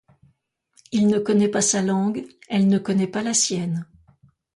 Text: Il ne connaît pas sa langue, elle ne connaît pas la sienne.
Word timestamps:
Il 0.91 1.05
ne 1.05 1.19
connaît 1.19 1.47
pas 1.47 1.61
sa 1.61 1.83
langue, 1.83 2.27
elle 2.49 2.65
ne 2.67 2.79
connaît 2.79 3.05
pas 3.05 3.21
la 3.21 3.35
sienne. 3.35 3.85